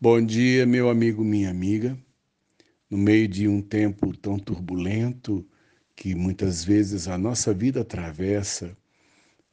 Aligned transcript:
Bom 0.00 0.20
dia, 0.20 0.66
meu 0.66 0.90
amigo, 0.90 1.24
minha 1.24 1.48
amiga. 1.48 1.96
No 2.90 2.98
meio 2.98 3.28
de 3.28 3.48
um 3.48 3.62
tempo 3.62 4.14
tão 4.14 4.38
turbulento 4.38 5.46
que 5.96 6.14
muitas 6.16 6.64
vezes 6.64 7.06
a 7.06 7.16
nossa 7.16 7.54
vida 7.54 7.80
atravessa, 7.80 8.76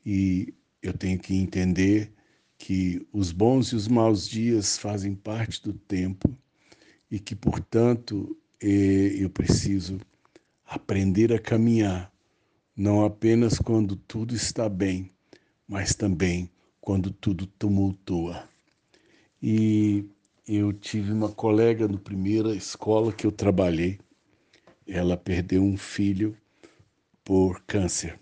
e 0.03 0.53
eu 0.81 0.93
tenho 0.93 1.19
que 1.19 1.35
entender 1.35 2.11
que 2.57 3.07
os 3.13 3.31
bons 3.31 3.67
e 3.71 3.75
os 3.75 3.87
maus 3.87 4.27
dias 4.27 4.77
fazem 4.77 5.13
parte 5.15 5.61
do 5.63 5.73
tempo 5.73 6.35
e 7.09 7.19
que, 7.19 7.35
portanto, 7.35 8.35
eh, 8.61 9.15
eu 9.19 9.29
preciso 9.29 9.99
aprender 10.65 11.31
a 11.31 11.39
caminhar, 11.39 12.11
não 12.75 13.05
apenas 13.05 13.59
quando 13.59 13.95
tudo 13.95 14.35
está 14.35 14.67
bem, 14.67 15.11
mas 15.67 15.93
também 15.93 16.49
quando 16.81 17.11
tudo 17.11 17.45
tumultua. 17.45 18.49
E 19.41 20.05
eu 20.57 20.73
tive 20.73 21.13
uma 21.13 21.31
colega 21.31 21.87
no 21.87 21.97
primeira 21.97 22.53
escola 22.53 23.13
que 23.13 23.25
eu 23.25 23.31
trabalhei. 23.31 23.99
Ela 24.85 25.15
perdeu 25.15 25.63
um 25.63 25.77
filho 25.77 26.37
por 27.23 27.61
câncer. 27.61 28.19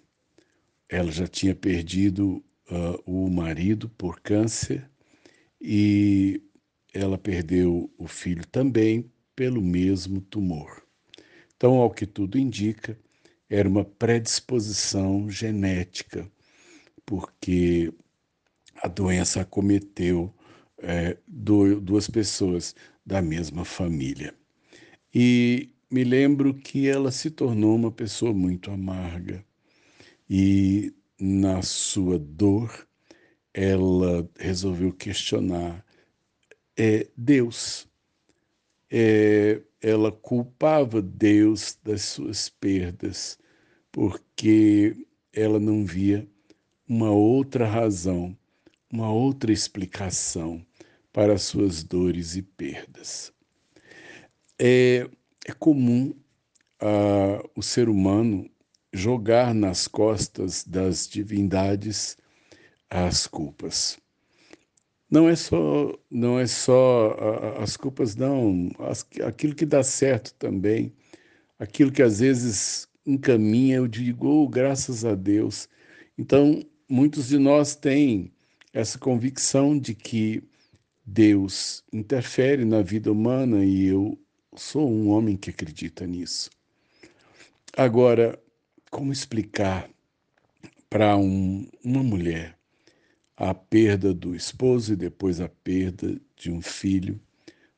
Ela 0.88 1.12
já 1.12 1.26
tinha 1.26 1.56
perdido 1.56 2.44
uh, 2.70 3.02
o 3.04 3.30
marido 3.32 3.90
por 3.90 4.20
câncer 4.20 4.88
e 5.60 6.40
ela 6.94 7.18
perdeu 7.18 7.92
o 7.98 8.08
filho 8.08 8.46
também 8.46 9.12
pelo 9.36 9.62
mesmo 9.62 10.22
tumor. 10.22 10.84
Então, 11.56 11.78
ao 11.78 11.90
que 11.90 12.06
tudo 12.06 12.38
indica, 12.38 12.96
era 13.50 13.68
uma 13.68 13.84
predisposição 13.84 15.28
genética, 15.30 16.32
porque 17.06 17.92
a 18.76 18.88
doença 18.88 19.42
acometeu 19.42 20.32
é, 20.82 21.18
duas 21.28 22.10
pessoas 22.10 22.76
da 23.06 23.22
mesma 23.22 23.66
família. 23.66 24.34
E 25.14 25.70
me 25.90 26.04
lembro 26.04 26.54
que 26.54 26.88
ela 26.88 27.12
se 27.12 27.30
tornou 27.32 27.76
uma 27.76 27.92
pessoa 27.92 28.34
muito 28.34 28.72
amarga 28.72 29.44
e, 30.30 30.94
na 31.20 31.62
sua 31.62 32.20
dor, 32.20 32.88
ela 33.54 34.30
resolveu 34.38 34.94
questionar 34.94 35.84
é, 36.78 37.08
Deus. 37.18 37.88
É, 38.92 39.62
ela 39.82 40.12
culpava 40.12 41.02
Deus 41.02 41.78
das 41.84 42.04
suas 42.04 42.50
perdas, 42.50 43.40
porque 43.92 45.08
ela 45.34 45.60
não 45.60 45.86
via 45.86 46.28
uma 46.88 47.12
outra 47.12 47.66
razão, 47.66 48.38
uma 48.92 49.12
outra 49.12 49.52
explicação 49.52 50.66
para 51.12 51.38
suas 51.38 51.84
dores 51.84 52.36
e 52.36 52.42
perdas. 52.42 53.34
É, 54.58 55.10
é 55.46 55.52
comum 55.54 56.14
uh, 56.82 57.50
o 57.56 57.62
ser 57.62 57.90
humano 57.90 58.50
jogar 58.92 59.54
nas 59.54 59.88
costas 59.88 60.64
das 60.64 61.08
divindades 61.08 62.18
as 62.90 63.28
culpas. 63.28 64.00
Não 65.10 65.28
é 65.28 65.36
só, 65.36 65.98
não 66.10 66.40
é 66.40 66.46
só 66.46 67.16
as 67.60 67.76
culpas, 67.76 68.16
não. 68.16 68.70
As, 68.80 69.06
aquilo 69.24 69.56
que 69.56 69.66
dá 69.66 69.84
certo 69.84 70.34
também, 70.36 70.94
aquilo 71.58 71.92
que 71.92 72.04
às 72.04 72.20
vezes 72.20 72.88
encaminha, 73.06 73.78
eu 73.78 73.88
digo, 73.88 74.28
oh, 74.28 74.48
graças 74.48 75.04
a 75.04 75.16
Deus. 75.16 75.68
Então, 76.18 76.64
muitos 76.88 77.28
de 77.28 77.40
nós 77.40 77.76
têm 77.76 78.32
essa 78.72 79.00
convicção 79.00 79.78
de 79.78 79.96
que 79.96 80.44
Deus 81.12 81.84
interfere 81.92 82.64
na 82.64 82.84
vida 82.84 83.12
humana 83.12 83.66
e 83.66 83.88
eu 83.88 84.16
sou 84.56 84.88
um 84.88 85.10
homem 85.10 85.36
que 85.36 85.50
acredita 85.50 86.06
nisso. 86.06 86.52
Agora, 87.76 88.40
como 88.92 89.12
explicar 89.12 89.90
para 90.88 91.18
um, 91.18 91.68
uma 91.84 92.04
mulher 92.04 92.56
a 93.36 93.56
perda 93.56 94.14
do 94.14 94.36
esposo 94.36 94.94
e 94.94 94.96
depois 94.96 95.42
a 95.42 95.50
perda 95.50 96.16
de 96.36 96.52
um 96.52 96.62
filho 96.62 97.20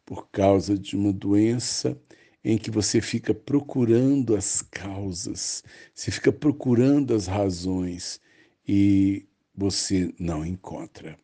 por 0.05 0.27
causa 0.29 0.77
de 0.77 0.97
uma 0.97 1.13
doença 1.13 1.97
em 2.43 2.57
que 2.57 2.69
você 2.69 2.99
fica 2.99 3.33
procurando 3.33 4.35
as 4.35 4.61
causas, 4.61 5.63
você 5.93 6.11
fica 6.11 6.33
procurando 6.33 7.15
as 7.15 7.27
razões 7.27 8.19
e 8.67 9.25
você 9.55 10.13
não 10.19 10.45
encontra. 10.45 11.17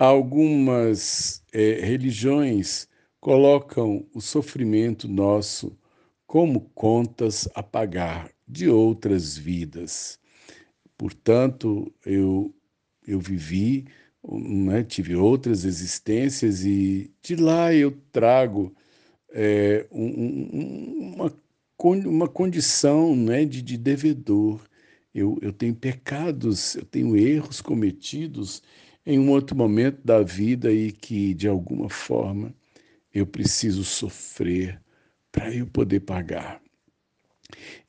Algumas 0.00 1.44
é, 1.52 1.84
religiões 1.84 2.88
colocam 3.20 4.08
o 4.14 4.20
sofrimento 4.22 5.06
nosso 5.06 5.78
como 6.26 6.70
contas 6.74 7.46
a 7.54 7.62
pagar 7.62 8.30
de 8.48 8.66
outras 8.66 9.36
vidas. 9.36 10.18
Portanto, 10.96 11.92
eu, 12.06 12.50
eu 13.06 13.20
vivi, 13.20 13.88
né, 14.26 14.82
tive 14.84 15.14
outras 15.14 15.66
existências 15.66 16.64
e 16.64 17.12
de 17.22 17.36
lá 17.36 17.74
eu 17.74 17.92
trago 18.10 18.74
é, 19.34 19.86
um, 19.92 21.12
uma, 21.14 21.36
uma 22.06 22.28
condição 22.28 23.14
né, 23.14 23.44
de, 23.44 23.60
de 23.60 23.76
devedor. 23.76 24.62
Eu, 25.14 25.38
eu 25.42 25.52
tenho 25.52 25.74
pecados, 25.74 26.74
eu 26.76 26.86
tenho 26.86 27.14
erros 27.18 27.60
cometidos 27.60 28.62
em 29.04 29.18
um 29.18 29.30
outro 29.30 29.56
momento 29.56 30.00
da 30.04 30.22
vida 30.22 30.72
e 30.72 30.92
que, 30.92 31.34
de 31.34 31.48
alguma 31.48 31.88
forma, 31.88 32.54
eu 33.12 33.26
preciso 33.26 33.84
sofrer 33.84 34.80
para 35.32 35.54
eu 35.54 35.66
poder 35.66 36.00
pagar. 36.00 36.60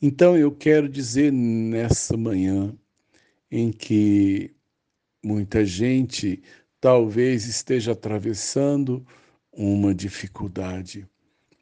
Então, 0.01 0.38
eu 0.38 0.51
quero 0.51 0.89
dizer 0.89 1.31
nessa 1.31 2.17
manhã 2.17 2.75
em 3.49 3.72
que 3.72 4.51
muita 5.23 5.66
gente 5.66 6.41
talvez 6.79 7.45
esteja 7.45 7.91
atravessando 7.91 9.05
uma 9.51 9.93
dificuldade, 9.93 11.07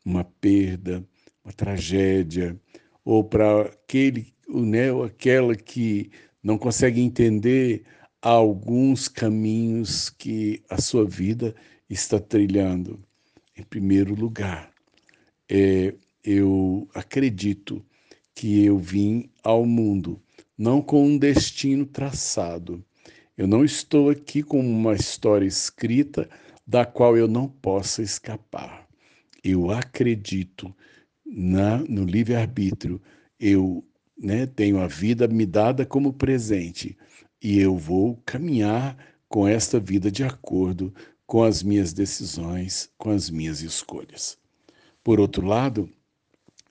uma 0.05 0.23
perda, 0.23 1.03
uma 1.43 1.51
tragédia, 1.51 2.57
ou 3.03 3.23
para 3.23 3.63
aquele 3.63 4.33
né, 4.47 4.91
ou 4.91 5.03
aquela 5.03 5.55
que 5.55 6.09
não 6.41 6.57
consegue 6.57 7.01
entender 7.01 7.83
alguns 8.21 9.07
caminhos 9.07 10.09
que 10.09 10.61
a 10.69 10.79
sua 10.81 11.05
vida 11.05 11.55
está 11.89 12.19
trilhando. 12.19 12.99
Em 13.57 13.63
primeiro 13.63 14.13
lugar, 14.13 14.71
é, 15.49 15.93
eu 16.23 16.87
acredito 16.93 17.83
que 18.35 18.63
eu 18.63 18.77
vim 18.77 19.29
ao 19.43 19.65
mundo 19.65 20.21
não 20.57 20.81
com 20.81 21.05
um 21.05 21.17
destino 21.17 21.85
traçado. 21.85 22.83
Eu 23.37 23.47
não 23.47 23.63
estou 23.63 24.09
aqui 24.09 24.43
com 24.43 24.59
uma 24.59 24.93
história 24.93 25.45
escrita 25.45 26.29
da 26.67 26.85
qual 26.85 27.17
eu 27.17 27.27
não 27.27 27.47
possa 27.47 28.01
escapar. 28.01 28.85
Eu 29.41 29.71
acredito 29.71 30.75
na, 31.25 31.77
no 31.77 32.03
livre-arbítrio. 32.03 33.01
Eu 33.39 33.83
né, 34.17 34.45
tenho 34.45 34.79
a 34.79 34.87
vida 34.87 35.27
me 35.27 35.45
dada 35.45 35.85
como 35.85 36.11
presente 36.11 36.97
e 37.41 37.59
eu 37.59 37.77
vou 37.77 38.21
caminhar 38.25 38.97
com 39.27 39.47
esta 39.47 39.79
vida 39.79 40.11
de 40.11 40.23
acordo 40.23 40.93
com 41.25 41.43
as 41.43 41.61
minhas 41.61 41.93
decisões, 41.93 42.89
com 42.97 43.11
as 43.11 43.29
minhas 43.29 43.61
escolhas. 43.61 44.37
Por 45.03 45.19
outro 45.19 45.45
lado, 45.45 45.89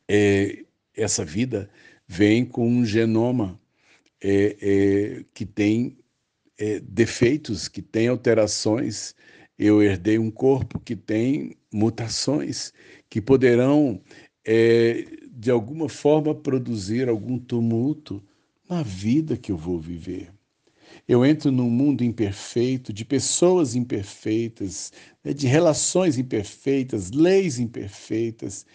é, 0.09 0.65
essa 0.97 1.25
vida 1.25 1.71
vem 2.07 2.45
com 2.45 2.69
um 2.69 2.85
genoma 2.85 3.61
é, 4.21 4.57
é, 4.61 5.25
que 5.33 5.47
tem 5.47 5.97
é, 6.59 6.81
defeitos, 6.81 7.69
que 7.69 7.81
tem 7.81 8.09
alterações. 8.09 9.15
Eu 9.59 9.83
herdei 9.83 10.19
um 10.19 10.31
corpo 10.31 10.81
que 10.81 10.97
tem 10.97 11.57
mutações 11.73 12.73
que 13.09 13.21
poderão, 13.21 14.01
é, 14.45 15.05
de 15.31 15.51
alguma 15.51 15.89
forma, 15.89 16.35
produzir 16.35 17.09
algum 17.09 17.39
tumulto 17.39 18.23
na 18.69 18.83
vida 18.83 19.37
que 19.37 19.53
eu 19.53 19.57
vou 19.57 19.79
viver. 19.79 20.33
Eu 21.09 21.25
entro 21.25 21.51
num 21.51 21.71
mundo 21.71 22.05
imperfeito, 22.05 22.93
de 22.93 23.03
pessoas 23.03 23.75
imperfeitas, 23.75 24.93
né, 25.25 25.33
de 25.33 25.47
relações 25.47 26.19
imperfeitas, 26.19 27.11
leis 27.11 27.59
imperfeitas, 27.59 28.67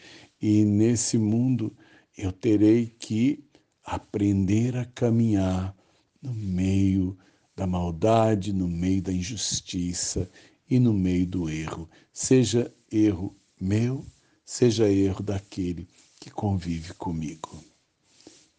e 0.42 0.66
nesse 0.66 1.16
mundo 1.16 1.72
eu 2.18 2.32
terei 2.32 2.88
que 2.88 3.44
aprender 3.86 4.76
a 4.76 4.84
caminhar 4.84 5.76
no 6.20 6.34
meio 6.34 7.16
da 7.56 7.68
maldade, 7.68 8.52
no 8.52 8.68
meio 8.68 9.04
da 9.04 9.14
injustiça 9.14 10.28
e 10.68 10.80
no 10.80 10.92
meio 10.92 11.28
do 11.28 11.48
erro, 11.48 11.88
seja 12.12 12.74
erro 12.92 13.36
meu, 13.62 14.04
seja 14.44 14.92
erro 14.92 15.22
daquele 15.22 15.88
que 16.20 16.32
convive 16.32 16.96
comigo. 16.96 17.64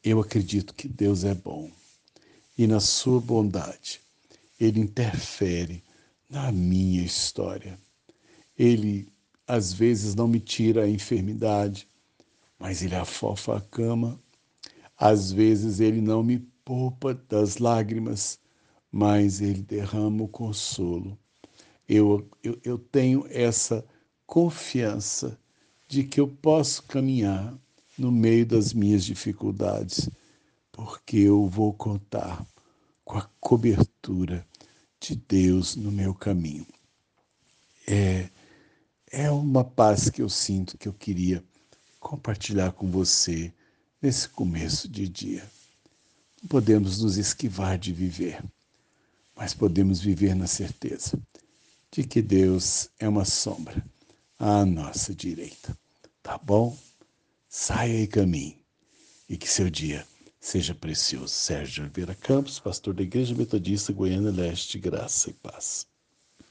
Eu 0.02 0.20
acredito 0.20 0.74
que 0.74 0.86
Deus 0.86 1.24
é 1.24 1.34
bom 1.34 1.68
e 2.56 2.66
na 2.66 2.80
sua 2.80 3.20
bondade, 3.20 4.00
ele 4.60 4.80
interfere 4.80 5.82
na 6.28 6.52
minha 6.52 7.02
história. 7.02 7.78
Ele 8.58 9.12
às 9.46 9.72
vezes 9.72 10.14
não 10.14 10.26
me 10.26 10.40
tira 10.40 10.84
a 10.84 10.88
enfermidade, 10.88 11.88
mas 12.58 12.82
ele 12.82 12.94
afofa 12.94 13.56
a 13.56 13.60
cama. 13.60 14.18
Às 14.96 15.32
vezes 15.32 15.80
ele 15.80 16.00
não 16.00 16.22
me 16.22 16.38
poupa 16.64 17.14
das 17.28 17.58
lágrimas, 17.58 18.38
mas 18.90 19.40
ele 19.40 19.62
derrama 19.62 20.22
o 20.22 20.28
consolo. 20.28 21.18
Eu, 21.88 22.26
eu, 22.42 22.58
eu 22.64 22.78
tenho 22.78 23.26
essa 23.28 23.84
confiança 24.26 25.38
de 25.86 26.04
que 26.04 26.20
eu 26.20 26.28
posso 26.28 26.84
caminhar 26.84 27.54
no 27.98 28.10
meio 28.10 28.46
das 28.46 28.72
minhas 28.72 29.04
dificuldades, 29.04 30.08
porque 30.74 31.18
eu 31.18 31.46
vou 31.46 31.72
contar 31.72 32.44
com 33.04 33.16
a 33.16 33.30
cobertura 33.38 34.44
de 34.98 35.14
Deus 35.14 35.76
no 35.76 35.92
meu 35.92 36.12
caminho. 36.12 36.66
É, 37.86 38.28
é 39.08 39.30
uma 39.30 39.62
paz 39.62 40.10
que 40.10 40.20
eu 40.20 40.28
sinto 40.28 40.76
que 40.76 40.88
eu 40.88 40.92
queria 40.92 41.44
compartilhar 42.00 42.72
com 42.72 42.90
você 42.90 43.52
nesse 44.02 44.28
começo 44.28 44.88
de 44.88 45.08
dia. 45.08 45.48
Não 46.42 46.48
podemos 46.48 47.00
nos 47.00 47.16
esquivar 47.18 47.78
de 47.78 47.92
viver, 47.92 48.42
mas 49.36 49.54
podemos 49.54 50.00
viver 50.00 50.34
na 50.34 50.48
certeza 50.48 51.16
de 51.92 52.02
que 52.02 52.20
Deus 52.20 52.88
é 52.98 53.08
uma 53.08 53.24
sombra 53.24 53.80
à 54.36 54.66
nossa 54.66 55.14
direita. 55.14 55.78
Tá 56.20 56.36
bom? 56.36 56.76
Saia 57.48 58.02
e 58.02 58.08
caminhe 58.08 58.58
e 59.28 59.36
que 59.36 59.48
seu 59.48 59.70
dia 59.70 60.04
seja 60.44 60.74
precioso. 60.74 61.28
Sérgio 61.28 61.82
Oliveira 61.84 62.14
Campos, 62.14 62.60
pastor 62.60 62.92
da 62.94 63.02
Igreja 63.02 63.34
Metodista 63.34 63.92
Goiânia 63.92 64.30
Leste, 64.30 64.78
graça 64.78 65.30
e 65.30 65.32
paz. 65.32 65.86